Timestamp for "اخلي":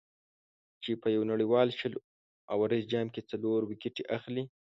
4.17-4.43